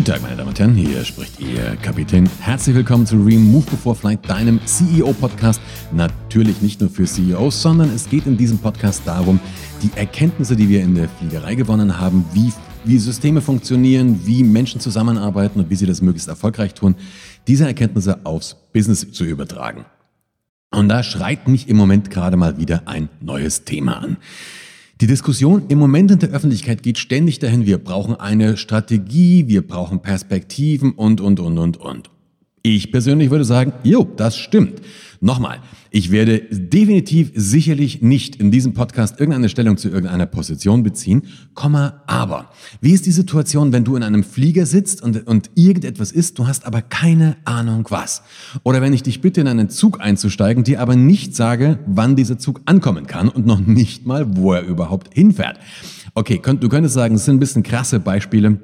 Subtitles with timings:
[0.00, 2.26] Guten Tag, meine Damen und Herren, hier spricht Ihr Kapitän.
[2.40, 5.60] Herzlich willkommen zu Remove Before Flight, deinem CEO-Podcast.
[5.92, 9.40] Natürlich nicht nur für CEOs, sondern es geht in diesem Podcast darum,
[9.82, 12.50] die Erkenntnisse, die wir in der Fliegerei gewonnen haben, wie,
[12.86, 16.94] wie Systeme funktionieren, wie Menschen zusammenarbeiten und wie sie das möglichst erfolgreich tun,
[17.46, 19.84] diese Erkenntnisse aufs Business zu übertragen.
[20.70, 24.16] Und da schreit mich im Moment gerade mal wieder ein neues Thema an.
[25.00, 29.66] Die Diskussion im Moment in der Öffentlichkeit geht ständig dahin, wir brauchen eine Strategie, wir
[29.66, 32.10] brauchen Perspektiven und, und, und, und, und.
[32.62, 34.82] Ich persönlich würde sagen, jo, das stimmt.
[35.22, 35.58] Nochmal,
[35.90, 42.02] ich werde definitiv sicherlich nicht in diesem Podcast irgendeine Stellung zu irgendeiner Position beziehen, Komma,
[42.06, 46.38] aber wie ist die Situation, wenn du in einem Flieger sitzt und, und irgendetwas ist,
[46.38, 48.22] du hast aber keine Ahnung was?
[48.62, 52.38] Oder wenn ich dich bitte in einen Zug einzusteigen, dir aber nicht sage, wann dieser
[52.38, 55.58] Zug ankommen kann und noch nicht mal, wo er überhaupt hinfährt.
[56.14, 58.58] Okay, du könntest sagen, es sind ein bisschen krasse Beispiele,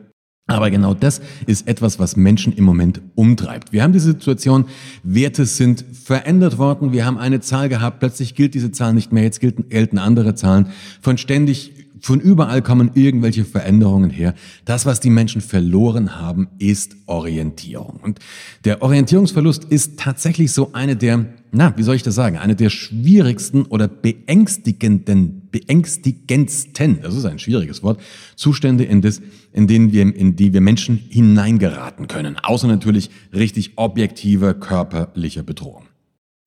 [0.46, 3.72] aber genau das ist etwas, was Menschen im Moment umtreibt.
[3.72, 4.66] Wir haben die Situation,
[5.02, 6.92] Werte sind verändert worden.
[6.92, 10.36] Wir haben eine Zahl gehabt, plötzlich gilt diese Zahl nicht mehr, jetzt gelten, gelten andere
[10.36, 10.68] Zahlen.
[11.00, 14.34] Von ständig, von überall kommen irgendwelche Veränderungen her.
[14.64, 18.00] Das, was die Menschen verloren haben, ist Orientierung.
[18.02, 18.18] Und
[18.64, 22.68] der Orientierungsverlust ist tatsächlich so eine der na, wie soll ich das sagen, eine der
[22.68, 27.98] schwierigsten oder beängstigenden, beängstigendsten, das ist ein schwieriges Wort,
[28.34, 32.36] Zustände, in, das, in denen wir, in die wir Menschen hineingeraten können.
[32.42, 35.85] Außer natürlich richtig objektiver körperlicher Bedrohung.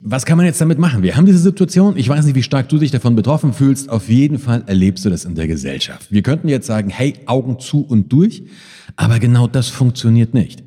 [0.01, 1.03] Was kann man jetzt damit machen?
[1.03, 1.97] Wir haben diese Situation.
[1.97, 3.89] Ich weiß nicht, wie stark du dich davon betroffen fühlst.
[3.89, 6.09] Auf jeden Fall erlebst du das in der Gesellschaft.
[6.09, 8.43] Wir könnten jetzt sagen, hey, Augen zu und durch.
[8.95, 10.63] Aber genau das funktioniert nicht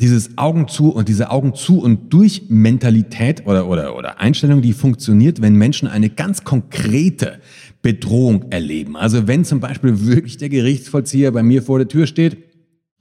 [0.00, 4.72] dieses Augen zu und diese Augen zu und durch Mentalität oder, oder, oder Einstellung, die
[4.72, 7.40] funktioniert, wenn Menschen eine ganz konkrete
[7.82, 8.96] Bedrohung erleben.
[8.96, 12.38] Also wenn zum Beispiel wirklich der Gerichtsvollzieher bei mir vor der Tür steht,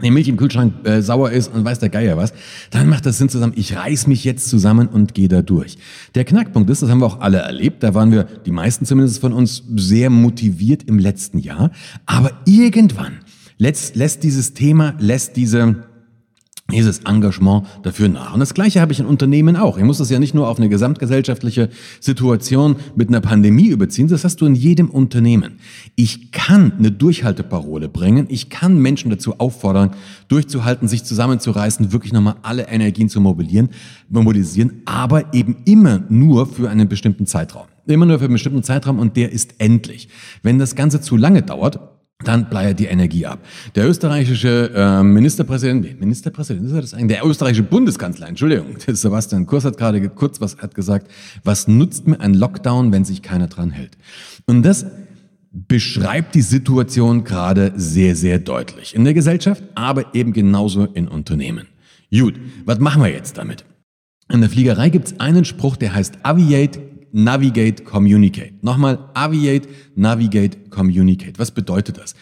[0.03, 2.33] die Milch im Kühlschrank äh, sauer ist und weiß der Geier was,
[2.69, 5.77] dann macht das Sinn zusammen, ich reiß mich jetzt zusammen und gehe da durch.
[6.15, 9.19] Der Knackpunkt ist, das haben wir auch alle erlebt, da waren wir, die meisten zumindest
[9.19, 11.71] von uns, sehr motiviert im letzten Jahr,
[12.05, 13.19] aber irgendwann
[13.57, 15.90] lässt, lässt dieses Thema, lässt diese
[16.71, 18.33] dieses Engagement dafür nach.
[18.33, 19.77] Und das Gleiche habe ich in Unternehmen auch.
[19.77, 24.23] Ich muss das ja nicht nur auf eine gesamtgesellschaftliche Situation mit einer Pandemie überziehen, das
[24.23, 25.59] hast du in jedem Unternehmen.
[25.95, 29.91] Ich kann eine Durchhalteparole bringen, ich kann Menschen dazu auffordern,
[30.27, 33.69] durchzuhalten, sich zusammenzureißen, wirklich nochmal alle Energien zu mobilisieren,
[34.09, 37.67] mobilisieren, aber eben immer nur für einen bestimmten Zeitraum.
[37.87, 40.07] Immer nur für einen bestimmten Zeitraum und der ist endlich.
[40.43, 41.79] Wenn das Ganze zu lange dauert,
[42.23, 43.39] dann bleibt die Energie ab.
[43.75, 47.17] Der österreichische äh, Ministerpräsident, Ministerpräsident ist das eigentlich?
[47.17, 51.11] Der österreichische Bundeskanzler, Entschuldigung, Sebastian Kurz hat gerade kurz was hat gesagt,
[51.43, 53.97] was nutzt mir ein Lockdown, wenn sich keiner dran hält?
[54.45, 54.85] Und das
[55.51, 58.95] beschreibt die Situation gerade sehr, sehr deutlich.
[58.95, 61.67] In der Gesellschaft, aber eben genauso in Unternehmen.
[62.11, 63.65] Gut, was machen wir jetzt damit?
[64.31, 66.79] In der Fliegerei gibt es einen Spruch, der heißt Aviate,
[67.11, 68.53] Navigate, Communicate.
[68.61, 71.37] Nochmal, Aviate, Navigate, Communicate.
[71.37, 72.15] Was bedeutet das?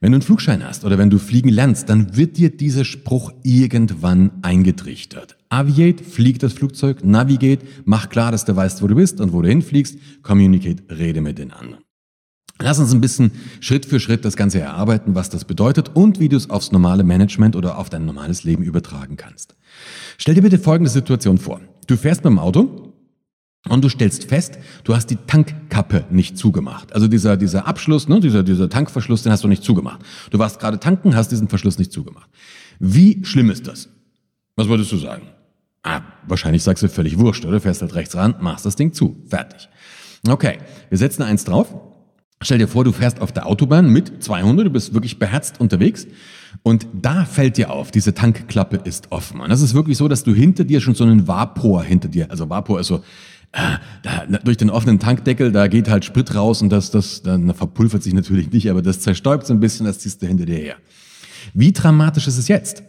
[0.00, 3.32] Wenn du einen Flugschein hast oder wenn du fliegen lernst, dann wird dir dieser Spruch
[3.44, 5.36] irgendwann eingetrichtert.
[5.48, 7.04] Aviate, flieg das Flugzeug.
[7.04, 9.96] Navigate, mach klar, dass du weißt, wo du bist und wo du hinfliegst.
[10.22, 11.84] Communicate, rede mit den anderen.
[12.60, 16.28] Lass uns ein bisschen Schritt für Schritt das Ganze erarbeiten, was das bedeutet und wie
[16.28, 19.56] du es aufs normale Management oder auf dein normales Leben übertragen kannst.
[20.18, 21.60] Stell dir bitte folgende Situation vor.
[21.86, 22.91] Du fährst mit dem Auto
[23.68, 26.92] und du stellst fest, du hast die Tankkappe nicht zugemacht.
[26.92, 30.00] Also dieser, dieser Abschluss, ne, dieser, dieser Tankverschluss, den hast du nicht zugemacht.
[30.30, 32.28] Du warst gerade tanken, hast diesen Verschluss nicht zugemacht.
[32.80, 33.88] Wie schlimm ist das?
[34.56, 35.28] Was würdest du sagen?
[35.84, 37.60] Ah, wahrscheinlich sagst du völlig wurscht, oder?
[37.60, 39.16] Fährst halt rechts ran, machst das Ding zu.
[39.28, 39.68] Fertig.
[40.28, 40.58] Okay,
[40.88, 41.74] wir setzen eins drauf.
[42.40, 46.08] Stell dir vor, du fährst auf der Autobahn mit 200, du bist wirklich beherzt unterwegs
[46.64, 49.40] und da fällt dir auf, diese Tankklappe ist offen.
[49.40, 52.30] Und das ist wirklich so, dass du hinter dir schon so einen Vapor hinter dir,
[52.30, 53.02] also Vapor ist so
[53.52, 58.02] da, durch den offenen Tankdeckel, da geht halt Sprit raus und das, das dann verpulvert
[58.02, 60.76] sich natürlich nicht, aber das zerstäubt so ein bisschen, das ziehst du hinter dir her.
[61.52, 62.82] Wie dramatisch ist es jetzt?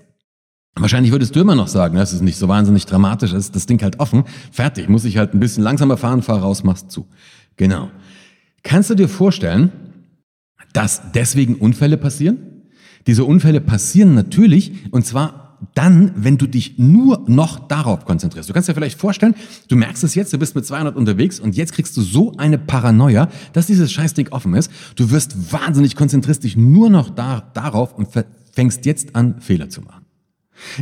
[0.75, 3.81] Wahrscheinlich würdest du immer noch sagen, das ist nicht so wahnsinnig dramatisch, ist das Ding
[3.83, 7.07] halt offen, fertig, muss ich halt ein bisschen langsamer fahren, fahr raus, machst zu.
[7.57, 7.91] Genau.
[8.63, 9.71] Kannst du dir vorstellen,
[10.71, 12.37] dass deswegen Unfälle passieren?
[13.05, 15.42] Diese Unfälle passieren natürlich, und zwar
[15.73, 18.49] dann, wenn du dich nur noch darauf konzentrierst.
[18.49, 19.35] Du kannst dir vielleicht vorstellen,
[19.67, 22.57] du merkst es jetzt, du bist mit 200 unterwegs und jetzt kriegst du so eine
[22.57, 24.71] Paranoia, dass dieses Scheißding offen ist.
[24.95, 28.09] Du wirst wahnsinnig konzentrierst dich nur noch da, darauf und
[28.53, 30.05] fängst jetzt an, Fehler zu machen.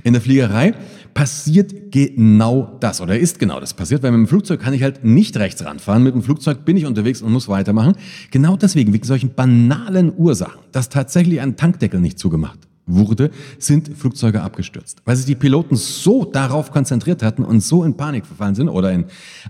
[0.04, 0.74] In der Fliegerei
[1.14, 5.04] passiert genau das oder ist genau das passiert, weil mit dem Flugzeug kann ich halt
[5.04, 6.04] nicht rechts ranfahren.
[6.04, 7.96] Mit dem Flugzeug bin ich unterwegs und muss weitermachen.
[8.32, 12.60] Genau deswegen, wegen solchen banalen Ursachen, dass tatsächlich ein Tankdeckel nicht zugemacht
[12.96, 17.96] wurde, sind Flugzeuge abgestürzt, weil sich die Piloten so darauf konzentriert hatten und so in
[17.98, 19.06] Panik verfallen sind oder in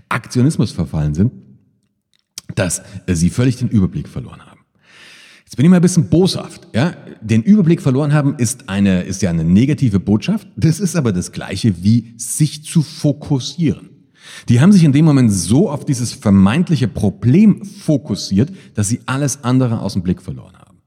[0.08, 1.32] Aktionismus verfallen sind,
[2.54, 4.52] dass sie völlig den Überblick verloren haben.
[5.52, 6.66] Jetzt bin ich mal ein bisschen boshaft.
[6.72, 6.94] Ja?
[7.20, 10.48] Den Überblick verloren haben ist, eine, ist ja eine negative Botschaft.
[10.56, 13.90] Das ist aber das Gleiche wie sich zu fokussieren.
[14.48, 19.44] Die haben sich in dem Moment so auf dieses vermeintliche Problem fokussiert, dass sie alles
[19.44, 20.78] andere aus dem Blick verloren haben.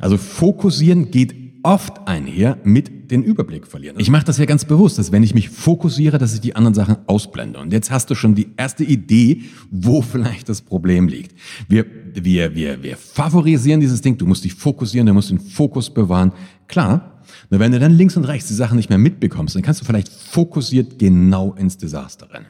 [0.00, 3.96] Also fokussieren geht oft einher mit den Überblick verlieren.
[3.98, 6.74] Ich mache das ja ganz bewusst, dass wenn ich mich fokussiere, dass ich die anderen
[6.74, 7.58] Sachen ausblende.
[7.58, 11.34] Und jetzt hast du schon die erste Idee, wo vielleicht das Problem liegt.
[11.68, 14.16] Wir, wir, wir, wir favorisieren dieses Ding.
[14.18, 16.32] Du musst dich fokussieren, du musst den Fokus bewahren.
[16.66, 19.80] Klar, nur wenn du dann links und rechts die Sachen nicht mehr mitbekommst, dann kannst
[19.80, 22.46] du vielleicht fokussiert genau ins Desaster rennen.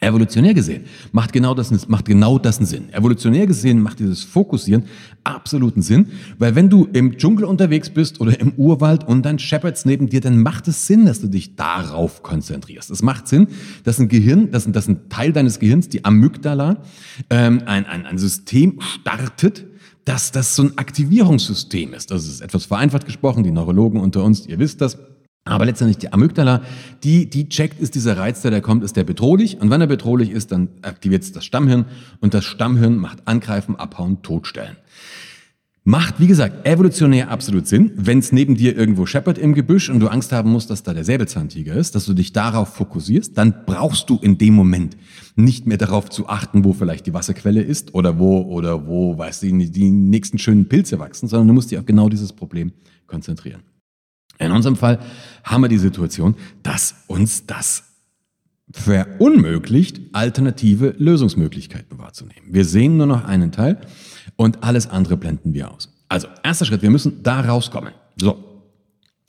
[0.00, 2.92] Evolutionär gesehen macht genau das, macht genau das einen Sinn.
[2.92, 4.84] Evolutionär gesehen macht dieses Fokussieren
[5.24, 6.08] absoluten Sinn,
[6.38, 10.20] weil wenn du im Dschungel unterwegs bist oder im Urwald und dann Shepherds neben dir,
[10.20, 12.90] dann macht es Sinn, dass du dich darauf konzentrierst.
[12.90, 13.48] Es macht Sinn,
[13.84, 16.82] dass ein Gehirn, dass, dass ein Teil deines Gehirns, die Amygdala,
[17.30, 19.66] ähm, ein, ein, ein System startet,
[20.04, 22.10] dass das so ein Aktivierungssystem ist.
[22.10, 24.96] Das ist etwas vereinfacht gesprochen, die Neurologen unter uns, ihr wisst das
[25.48, 26.62] aber letztendlich die Amygdala,
[27.02, 29.60] die, die checkt, ist dieser Reiz, der da kommt, ist der bedrohlich?
[29.60, 31.86] Und wenn er bedrohlich ist, dann aktiviert es das Stammhirn
[32.20, 34.76] und das Stammhirn macht Angreifen, Abhauen, Totstellen.
[35.88, 40.00] Macht, wie gesagt, evolutionär absolut Sinn, wenn es neben dir irgendwo scheppert im Gebüsch und
[40.00, 43.64] du Angst haben musst, dass da der Säbelzahntiger ist, dass du dich darauf fokussierst, dann
[43.64, 44.98] brauchst du in dem Moment
[45.34, 49.44] nicht mehr darauf zu achten, wo vielleicht die Wasserquelle ist oder wo, oder wo, weißt
[49.44, 52.72] du, die, nächsten schönen Pilze wachsen, sondern du musst dich auf genau dieses Problem
[53.06, 53.62] konzentrieren.
[54.38, 54.98] In unserem Fall
[55.44, 57.84] haben wir die Situation, dass uns das
[58.70, 62.48] verunmöglicht, alternative Lösungsmöglichkeiten wahrzunehmen.
[62.50, 63.78] Wir sehen nur noch einen Teil
[64.36, 65.90] und alles andere blenden wir aus.
[66.08, 67.92] Also, erster Schritt, wir müssen da rauskommen.
[68.20, 68.44] So.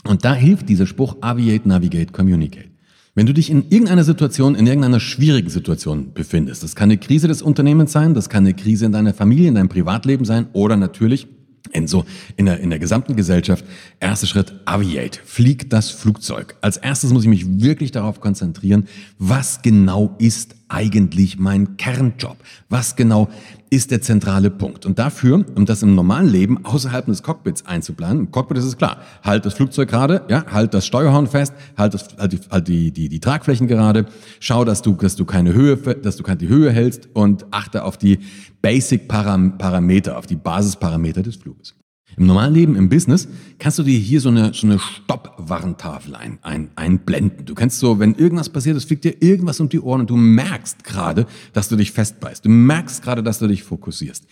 [0.06, 2.70] Und da hilft dieser Spruch Aviate, Navigate, Communicate.
[3.16, 7.28] Wenn du dich in irgendeiner Situation, in irgendeiner schwierigen Situation befindest, das kann eine Krise
[7.28, 10.78] des Unternehmens sein, das kann eine Krise in deiner Familie, in deinem Privatleben sein oder
[10.78, 11.28] natürlich
[11.72, 13.64] in so in der, in der gesamten Gesellschaft.
[14.00, 16.56] Erster Schritt, Aviate, flieg das Flugzeug.
[16.62, 22.38] Als erstes muss ich mich wirklich darauf konzentrieren, was genau ist eigentlich mein Kernjob?
[22.70, 23.28] Was genau
[23.70, 24.86] ist der zentrale Punkt?
[24.86, 28.78] Und dafür, um das im normalen Leben außerhalb des Cockpits einzuplanen, im Cockpit ist es
[28.78, 32.68] klar, halt das Flugzeug gerade, ja, halt das Steuerhorn fest, halt, das, halt, die, halt
[32.68, 34.06] die, die, die Tragflächen gerade,
[34.40, 37.98] schau, dass du, dass du keine Höhe, dass du keine Höhe hältst und achte auf
[37.98, 38.20] die
[38.62, 41.79] Basic Parameter, auf die Basisparameter des Fluges.
[42.20, 43.30] Im normalen Leben, im Business,
[43.60, 47.46] kannst du dir hier so eine, so eine Stopp-Warntafel ein, ein, einblenden.
[47.46, 50.18] Du kannst so, wenn irgendwas passiert, es fliegt dir irgendwas um die Ohren und du
[50.18, 52.44] merkst gerade, dass du dich festbeißt.
[52.44, 54.26] Du merkst gerade, dass du dich fokussierst.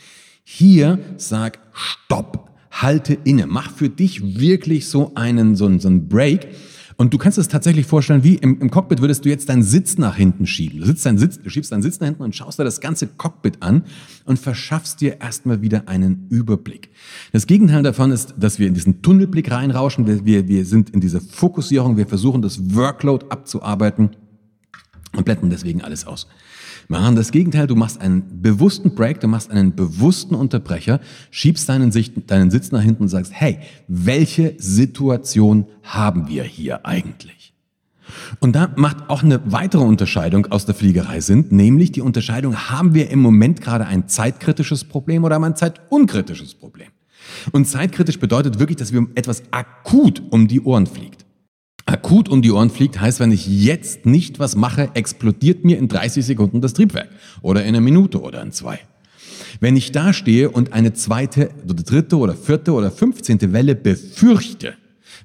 [0.43, 6.09] Hier sag Stopp, halte inne, mach für dich wirklich so einen, so einen, so einen
[6.09, 6.49] Break
[6.97, 9.99] und du kannst es tatsächlich vorstellen, wie im, im, Cockpit würdest du jetzt deinen Sitz
[9.99, 10.79] nach hinten schieben.
[10.79, 13.05] Du, sitzt deinen Sitz, du schiebst deinen Sitz nach hinten und schaust dir das ganze
[13.05, 13.83] Cockpit an
[14.25, 16.89] und verschaffst dir erstmal wieder einen Überblick.
[17.33, 20.25] Das Gegenteil davon ist, dass wir in diesen Tunnelblick reinrauschen.
[20.25, 21.97] Wir, wir, sind in dieser Fokussierung.
[21.97, 24.15] Wir versuchen, das Workload abzuarbeiten
[25.15, 26.27] und blenden deswegen alles aus
[26.87, 30.99] machen das Gegenteil, du machst einen bewussten Break, du machst einen bewussten Unterbrecher,
[31.31, 36.85] schiebst deinen, Sicht, deinen Sitz nach hinten und sagst, hey, welche Situation haben wir hier
[36.85, 37.53] eigentlich?
[38.39, 42.93] Und da macht auch eine weitere Unterscheidung aus der Fliegerei Sinn, nämlich die Unterscheidung, haben
[42.93, 46.87] wir im Moment gerade ein zeitkritisches Problem oder haben wir ein zeitunkritisches Problem?
[47.51, 51.16] Und zeitkritisch bedeutet wirklich, dass wir etwas akut um die Ohren fliegt
[51.87, 55.87] akut um die Ohren fliegt, heißt, wenn ich jetzt nicht was mache, explodiert mir in
[55.87, 57.09] 30 Sekunden das Triebwerk
[57.41, 58.79] oder in einer Minute oder in zwei.
[59.59, 64.75] Wenn ich da stehe und eine zweite oder dritte oder vierte oder fünfzehnte Welle befürchte,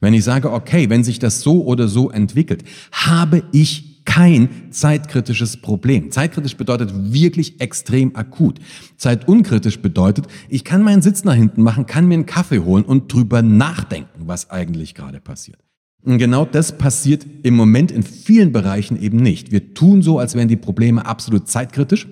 [0.01, 5.59] wenn ich sage, okay, wenn sich das so oder so entwickelt, habe ich kein zeitkritisches
[5.59, 6.11] Problem.
[6.11, 8.59] Zeitkritisch bedeutet wirklich extrem akut.
[8.97, 13.13] Zeitunkritisch bedeutet, ich kann meinen Sitz nach hinten machen, kann mir einen Kaffee holen und
[13.13, 15.59] drüber nachdenken, was eigentlich gerade passiert.
[16.05, 19.53] Und genau das passiert im Moment in vielen Bereichen eben nicht.
[19.53, 22.09] Wir tun so, als wären die Probleme absolut zeitkritisch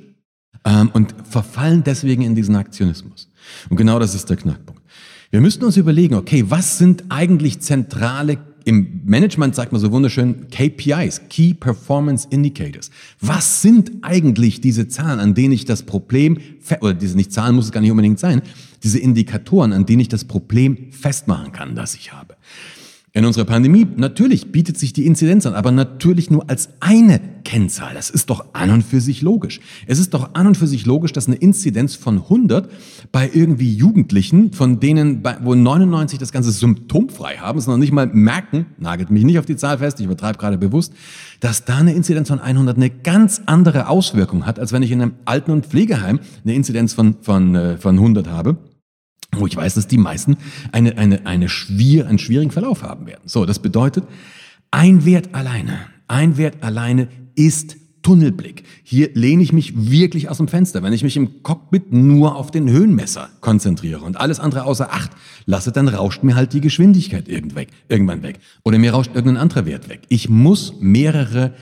[0.64, 3.28] ähm, und verfallen deswegen in diesen Aktionismus.
[3.68, 4.82] Und genau das ist der Knackpunkt.
[5.30, 10.48] Wir müssten uns überlegen, okay, was sind eigentlich zentrale im Management sagt man so wunderschön
[10.50, 12.90] KPIs, Key Performance Indicators.
[13.20, 16.38] Was sind eigentlich diese Zahlen, an denen ich das Problem,
[16.80, 18.42] oder diese nicht Zahlen muss es gar nicht unbedingt sein,
[18.82, 22.36] diese Indikatoren, an denen ich das Problem festmachen kann, das ich habe?
[23.12, 27.92] In unserer Pandemie, natürlich bietet sich die Inzidenz an, aber natürlich nur als eine Kennzahl.
[27.92, 29.58] Das ist doch an und für sich logisch.
[29.88, 32.70] Es ist doch an und für sich logisch, dass eine Inzidenz von 100
[33.10, 38.66] bei irgendwie Jugendlichen, von denen, wo 99 das Ganze symptomfrei haben, noch nicht mal merken,
[38.78, 40.92] nagelt mich nicht auf die Zahl fest, ich übertreibe gerade bewusst,
[41.40, 45.02] dass da eine Inzidenz von 100 eine ganz andere Auswirkung hat, als wenn ich in
[45.02, 48.56] einem Alten- und Pflegeheim eine Inzidenz von, von, äh, von 100 habe
[49.40, 50.36] wo ich weiß, dass die meisten
[50.72, 53.22] eine, eine, eine schwier, einen schwierigen Verlauf haben werden.
[53.24, 54.04] So, das bedeutet,
[54.70, 58.64] ein Wert alleine, ein Wert alleine ist Tunnelblick.
[58.82, 60.82] Hier lehne ich mich wirklich aus dem Fenster.
[60.82, 65.10] Wenn ich mich im Cockpit nur auf den Höhenmesser konzentriere und alles andere außer Acht
[65.44, 68.38] lasse, dann rauscht mir halt die Geschwindigkeit irgendwann weg.
[68.64, 70.02] Oder mir rauscht irgendein anderer Wert weg.
[70.08, 71.52] Ich muss mehrere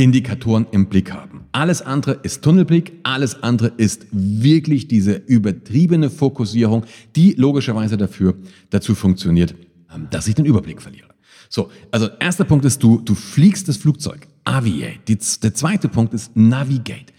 [0.00, 1.46] Indikatoren im Blick haben.
[1.50, 6.84] Alles andere ist Tunnelblick, alles andere ist wirklich diese übertriebene Fokussierung,
[7.16, 8.36] die logischerweise dafür,
[8.70, 9.56] dazu funktioniert,
[9.92, 11.08] ähm, dass ich den Überblick verliere.
[11.48, 14.28] So, also erster Punkt ist, du, du fliegst das Flugzeug.
[14.44, 15.00] Aviate.
[15.08, 17.12] Die, der zweite Punkt ist Navigate.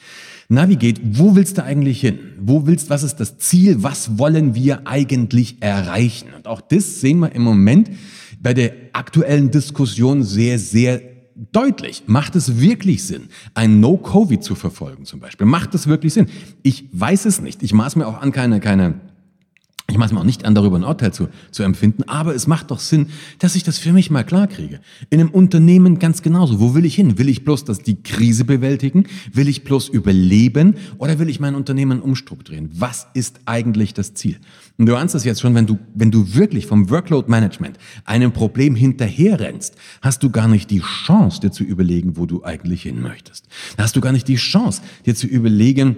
[0.48, 2.20] Navigate, wo willst du eigentlich hin?
[2.40, 3.84] Wo willst, was ist das Ziel?
[3.84, 6.30] Was wollen wir eigentlich erreichen?
[6.34, 7.92] Und auch das sehen wir im Moment
[8.42, 11.19] bei der aktuellen Diskussion sehr, sehr
[11.52, 12.04] deutlich.
[12.08, 15.46] Macht es wirklich Sinn, ein No-Covid zu verfolgen zum Beispiel?
[15.48, 16.28] Macht es wirklich Sinn?
[16.64, 17.64] Ich weiß es nicht.
[17.64, 19.00] Ich maß mir auch an keine, keine
[20.00, 22.72] mache es mir auch nicht an, darüber ein Urteil zu, zu empfinden, aber es macht
[22.72, 24.80] doch Sinn, dass ich das für mich mal klar kriege.
[25.12, 26.60] In einem Unternehmen ganz genauso.
[26.60, 27.20] Wo will ich hin?
[27.20, 29.06] Will ich bloß dass die Krise bewältigen?
[29.32, 30.76] Will ich bloß überleben?
[30.98, 32.72] Oder will ich mein Unternehmen umstrukturieren?
[32.74, 34.38] Was ist eigentlich das Ziel?
[34.78, 38.32] Und du ahnst das jetzt schon, wenn du, wenn du wirklich vom Workload Management einem
[38.32, 43.02] Problem hinterherrennst, hast du gar nicht die Chance, dir zu überlegen, wo du eigentlich hin
[43.02, 43.46] möchtest.
[43.76, 45.98] Da hast du gar nicht die Chance, dir zu überlegen,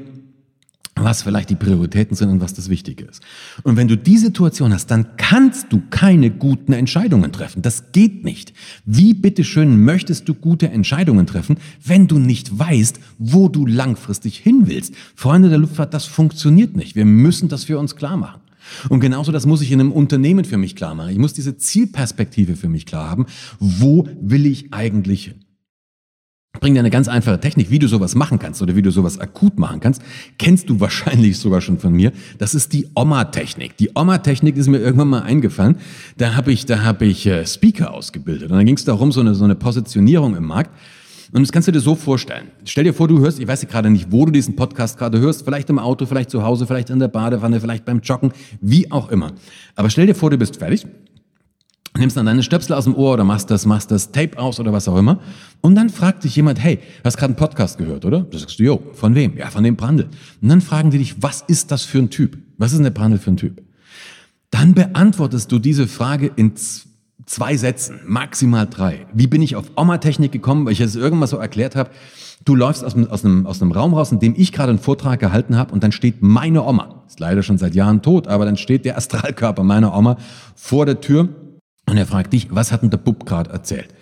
[0.95, 3.21] was vielleicht die Prioritäten sind und was das Wichtige ist.
[3.63, 7.61] Und wenn du die Situation hast, dann kannst du keine guten Entscheidungen treffen.
[7.61, 8.53] Das geht nicht.
[8.85, 14.63] Wie bitteschön möchtest du gute Entscheidungen treffen, wenn du nicht weißt, wo du langfristig hin
[14.65, 14.93] willst?
[15.15, 16.95] Freunde der Luftfahrt, das funktioniert nicht.
[16.95, 18.41] Wir müssen das für uns klar machen.
[18.89, 21.11] Und genauso das muss ich in einem Unternehmen für mich klar machen.
[21.11, 23.25] Ich muss diese Zielperspektive für mich klar haben.
[23.59, 25.40] Wo will ich eigentlich hin?
[26.59, 29.19] Bringe dir eine ganz einfache Technik, wie du sowas machen kannst oder wie du sowas
[29.19, 30.01] akut machen kannst.
[30.37, 32.11] Kennst du wahrscheinlich sogar schon von mir.
[32.37, 33.77] Das ist die Oma-Technik.
[33.77, 35.77] Die Oma-Technik ist mir irgendwann mal eingefallen.
[36.17, 39.21] Da habe ich, da habe ich äh, Speaker ausgebildet und dann ging es darum, so
[39.21, 40.71] eine, so eine Positionierung im Markt.
[41.33, 42.47] Und das kannst du dir so vorstellen.
[42.65, 45.45] Stell dir vor, du hörst, ich weiß gerade nicht, wo du diesen Podcast gerade hörst,
[45.45, 49.09] vielleicht im Auto, vielleicht zu Hause, vielleicht in der Badewanne, vielleicht beim Joggen, wie auch
[49.09, 49.31] immer.
[49.75, 50.85] Aber stell dir vor, du bist fertig
[52.01, 54.73] nimmst dann deine Stöpsel aus dem Ohr oder machst das, machst das Tape aus oder
[54.73, 55.19] was auch immer.
[55.61, 58.21] Und dann fragt dich jemand, hey, hast gerade einen Podcast gehört, oder?
[58.21, 59.37] Du sagst du, jo, von wem?
[59.37, 60.09] Ja, von dem Brandl.
[60.41, 62.37] Und dann fragen die dich, was ist das für ein Typ?
[62.57, 63.61] Was ist denn der Brandl für ein Typ?
[64.49, 66.53] Dann beantwortest du diese Frage in
[67.25, 69.05] zwei Sätzen, maximal drei.
[69.13, 71.91] Wie bin ich auf Oma-Technik gekommen, weil ich es irgendwann so erklärt habe?
[72.43, 75.19] Du läufst aus, aus, einem, aus einem Raum raus, in dem ich gerade einen Vortrag
[75.19, 78.57] gehalten habe und dann steht meine Oma, ist leider schon seit Jahren tot, aber dann
[78.57, 80.17] steht der Astralkörper meiner Oma
[80.55, 81.29] vor der Tür
[81.87, 83.93] und er fragt dich, was hat denn der Bub gerade erzählt?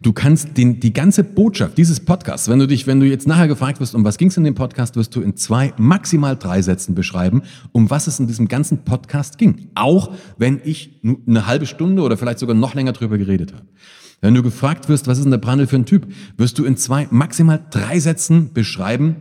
[0.00, 3.48] Du kannst den, die ganze Botschaft dieses Podcasts, wenn du dich, wenn du jetzt nachher
[3.48, 6.62] gefragt wirst, um was ging es in dem Podcast, wirst du in zwei, maximal drei
[6.62, 7.42] Sätzen beschreiben,
[7.72, 9.70] um was es in diesem ganzen Podcast ging.
[9.74, 13.64] Auch wenn ich eine halbe Stunde oder vielleicht sogar noch länger drüber geredet habe.
[14.20, 16.06] Wenn du gefragt wirst, was ist denn der Brandel für ein Typ,
[16.36, 19.16] wirst du in zwei, maximal drei Sätzen beschreiben,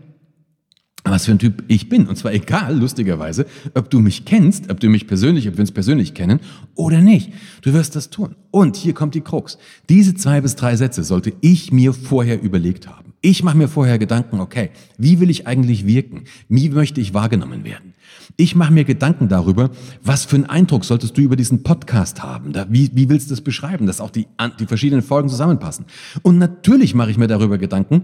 [1.11, 2.07] was für ein Typ ich bin.
[2.07, 5.71] Und zwar egal, lustigerweise, ob du mich kennst, ob du mich persönlich, ob wir uns
[5.71, 6.39] persönlich kennen
[6.75, 7.31] oder nicht.
[7.61, 8.35] Du wirst das tun.
[8.51, 9.57] Und hier kommt die Krux.
[9.89, 13.13] Diese zwei bis drei Sätze sollte ich mir vorher überlegt haben.
[13.21, 16.25] Ich mache mir vorher Gedanken, okay, wie will ich eigentlich wirken?
[16.49, 17.93] Wie möchte ich wahrgenommen werden?
[18.35, 19.71] Ich mache mir Gedanken darüber,
[20.03, 22.53] was für einen Eindruck solltest du über diesen Podcast haben?
[22.69, 24.27] Wie, wie willst du das beschreiben, dass auch die,
[24.59, 25.85] die verschiedenen Folgen zusammenpassen?
[26.21, 28.03] Und natürlich mache ich mir darüber Gedanken,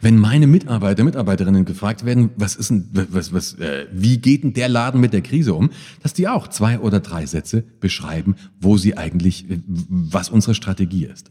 [0.00, 4.52] wenn meine Mitarbeiter, Mitarbeiterinnen gefragt werden, was ist denn, was, was, äh, wie geht denn
[4.52, 5.70] der Laden mit der Krise um,
[6.02, 11.04] dass die auch zwei oder drei Sätze beschreiben, wo sie eigentlich, äh, was unsere Strategie
[11.04, 11.30] ist.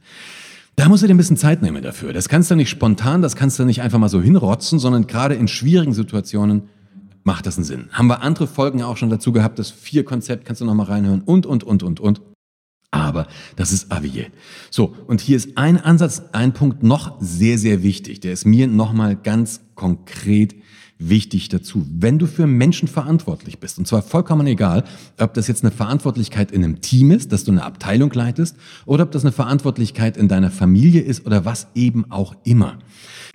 [0.76, 2.14] Da musst du dir ein bisschen Zeit nehmen dafür.
[2.14, 5.34] Das kannst du nicht spontan, das kannst du nicht einfach mal so hinrotzen, sondern gerade
[5.34, 6.70] in schwierigen Situationen
[7.24, 7.90] macht das einen Sinn.
[7.92, 11.22] Haben wir andere Folgen auch schon dazu gehabt, das Vier-Konzept kannst du noch mal reinhören
[11.22, 12.22] und, und, und, und, und.
[12.92, 14.28] Aber das ist Avier.
[14.72, 18.22] So, und hier ist ein Ansatz, ein Punkt noch sehr, sehr wichtig.
[18.22, 20.56] Der ist mir nochmal ganz konkret
[21.00, 21.86] wichtig dazu.
[21.90, 24.84] Wenn du für Menschen verantwortlich bist, und zwar vollkommen egal,
[25.20, 29.04] ob das jetzt eine Verantwortlichkeit in einem Team ist, dass du eine Abteilung leitest, oder
[29.04, 32.80] ob das eine Verantwortlichkeit in deiner Familie ist oder was eben auch immer.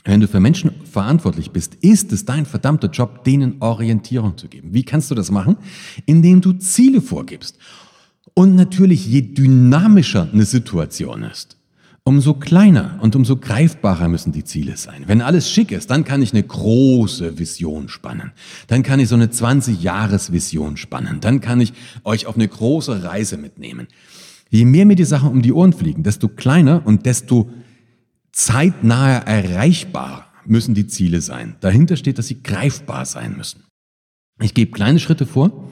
[0.05, 4.75] Wenn du für Menschen verantwortlich bist, ist es dein verdammter Job, denen Orientierung zu geben.
[4.75, 5.57] Wie kannst du das machen?
[6.07, 7.59] Indem du Ziele vorgibst.
[8.35, 11.57] Und natürlich, je dynamischer eine Situation ist,
[12.05, 15.05] umso kleiner und umso greifbarer müssen die Ziele sein.
[15.07, 18.33] Wenn alles schick ist, dann kann ich eine große Vision spannen.
[18.67, 21.21] Dann kann ich so eine 20-Jahres-Vision spannen.
[21.21, 21.73] Dann kann ich
[22.05, 23.87] euch auf eine große Reise mitnehmen.
[24.51, 27.51] Je mehr mir die Sachen um die Ohren fliegen, desto kleiner und desto
[28.33, 31.57] zeitnaher erreichbar müssen die Ziele sein.
[31.61, 33.65] Dahinter steht, dass sie greifbar sein müssen.
[34.41, 35.69] Ich gebe kleine Schritte vor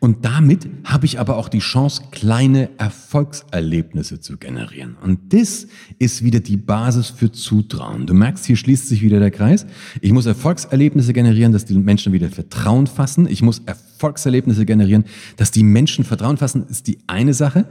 [0.00, 4.96] und damit habe ich aber auch die Chance, kleine Erfolgserlebnisse zu generieren.
[5.02, 5.66] Und das
[5.98, 8.06] ist wieder die Basis für Zutrauen.
[8.06, 9.66] Du merkst, hier schließt sich wieder der Kreis.
[10.00, 13.26] Ich muss Erfolgserlebnisse generieren, dass die Menschen wieder Vertrauen fassen.
[13.26, 15.04] Ich muss Erfolgserlebnisse generieren,
[15.36, 17.66] dass die Menschen Vertrauen fassen, ist die eine Sache.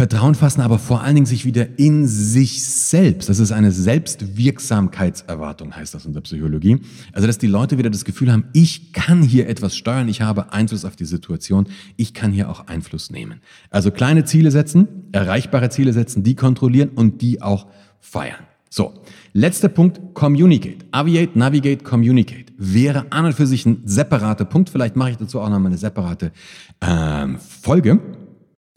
[0.00, 3.28] Vertrauen fassen, aber vor allen Dingen sich wieder in sich selbst.
[3.28, 6.80] Das ist eine Selbstwirksamkeitserwartung, heißt das in der Psychologie.
[7.12, 10.54] Also, dass die Leute wieder das Gefühl haben, ich kann hier etwas steuern, ich habe
[10.54, 13.42] Einfluss auf die Situation, ich kann hier auch Einfluss nehmen.
[13.68, 17.66] Also kleine Ziele setzen, erreichbare Ziele setzen, die kontrollieren und die auch
[17.98, 18.46] feiern.
[18.70, 19.02] So,
[19.34, 20.86] letzter Punkt, Communicate.
[20.92, 22.54] Aviate, Navigate, Communicate.
[22.56, 24.70] Wäre an und für sich ein separater Punkt.
[24.70, 26.32] Vielleicht mache ich dazu auch noch mal eine separate
[26.80, 28.00] ähm, Folge.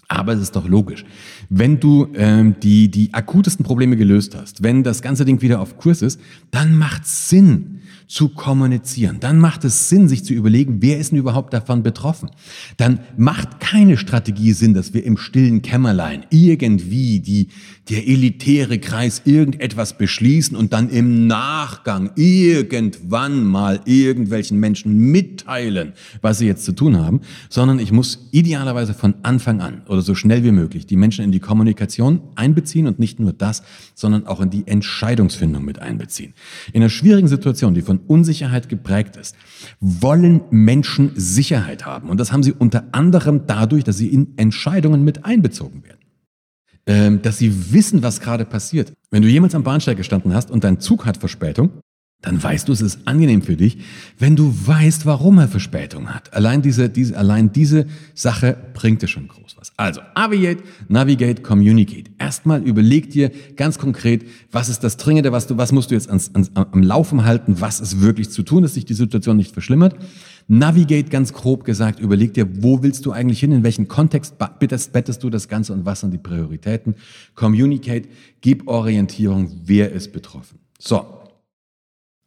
[0.07, 1.05] Aber es ist doch logisch.
[1.49, 5.77] Wenn du ähm, die, die akutesten Probleme gelöst hast, wenn das ganze Ding wieder auf
[5.77, 6.19] Kurs ist,
[6.51, 9.19] dann macht Sinn, zu kommunizieren.
[9.19, 12.29] Dann macht es Sinn, sich zu überlegen, wer ist denn überhaupt davon betroffen.
[12.77, 17.47] Dann macht keine Strategie Sinn, dass wir im stillen Kämmerlein irgendwie die,
[17.89, 26.37] der elitäre Kreis irgendetwas beschließen und dann im Nachgang irgendwann mal irgendwelchen Menschen mitteilen, was
[26.37, 30.43] sie jetzt zu tun haben, sondern ich muss idealerweise von Anfang an oder so schnell
[30.43, 33.63] wie möglich die Menschen in die Kommunikation einbeziehen und nicht nur das,
[33.95, 36.33] sondern auch in die Entscheidungsfindung mit einbeziehen.
[36.71, 39.35] In einer schwierigen Situation, die von Unsicherheit geprägt ist,
[39.79, 42.09] wollen Menschen Sicherheit haben.
[42.09, 45.99] Und das haben sie unter anderem dadurch, dass sie in Entscheidungen mit einbezogen werden.
[46.85, 48.91] Ähm, dass sie wissen, was gerade passiert.
[49.09, 51.71] Wenn du jemals am Bahnsteig gestanden hast und dein Zug hat Verspätung,
[52.21, 53.77] dann weißt du, es ist angenehm für dich,
[54.17, 56.33] wenn du weißt, warum er Verspätung hat.
[56.33, 59.62] Allein diese, diese, allein diese Sache bringt dir schon groß was.
[59.75, 62.11] Also, Aviate, Navigate, Communicate.
[62.19, 66.09] Erstmal überleg dir ganz konkret, was ist das Dringende, was du, was musst du jetzt
[66.09, 69.51] ans, ans, am Laufen halten, was ist wirklich zu tun, dass sich die Situation nicht
[69.51, 69.95] verschlimmert.
[70.47, 75.23] Navigate ganz grob gesagt, überleg dir, wo willst du eigentlich hin, in welchen Kontext bettest
[75.23, 76.95] du das Ganze und was sind die Prioritäten.
[77.33, 78.09] Communicate,
[78.41, 80.59] gib Orientierung, wer ist betroffen.
[80.77, 81.03] So,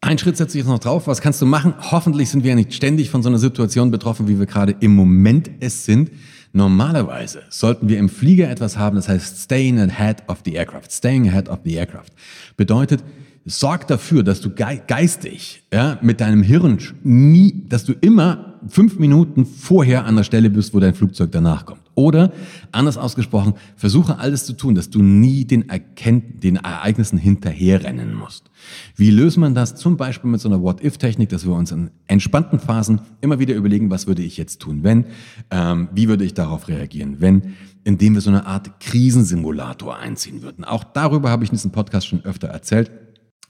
[0.01, 1.07] ein Schritt setze ich jetzt noch drauf.
[1.07, 1.75] Was kannst du machen?
[1.79, 4.95] Hoffentlich sind wir ja nicht ständig von so einer Situation betroffen, wie wir gerade im
[4.95, 6.11] Moment es sind.
[6.57, 10.91] Normalerweise sollten wir im Flieger etwas haben, das heißt staying ahead of the aircraft.
[10.91, 12.15] Staying ahead of the aircraft
[12.57, 13.05] bedeutet,
[13.45, 19.45] sorg dafür, dass du geistig ja, mit deinem Hirn nie, dass du immer fünf Minuten
[19.45, 21.83] vorher an der Stelle bist, wo dein Flugzeug danach kommt.
[21.95, 22.33] Oder,
[22.73, 28.51] anders ausgesprochen, versuche alles zu tun, dass du nie den, Erkennt den Ereignissen hinterherrennen musst.
[28.97, 29.77] Wie löst man das?
[29.77, 33.91] Zum Beispiel mit so einer What-If-Technik, dass wir uns in entspannten Phasen immer wieder überlegen,
[33.91, 35.07] was würde ich jetzt tun, wenn?
[35.51, 37.55] Ähm, wie würde ich darauf reagieren, wenn?
[37.85, 40.65] Indem wir so eine Art Krisensimulator einziehen würden.
[40.65, 42.91] Auch darüber habe ich in diesem Podcast schon öfter erzählt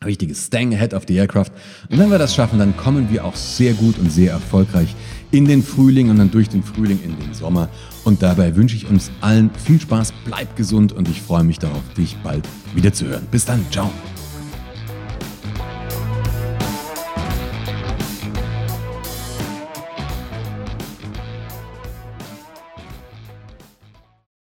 [0.05, 1.51] richtiges Staying ahead of the aircraft.
[1.91, 4.95] Und wenn wir das schaffen, dann kommen wir auch sehr gut und sehr erfolgreich
[5.31, 7.69] in den Frühling und dann durch den Frühling in den Sommer.
[8.05, 11.83] Und dabei wünsche ich uns allen viel Spaß, bleib gesund und ich freue mich darauf,
[11.97, 13.27] dich bald wieder zu hören.
[13.31, 13.91] Bis dann, ciao.